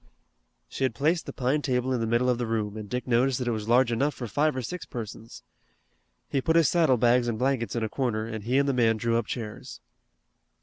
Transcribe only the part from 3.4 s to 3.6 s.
it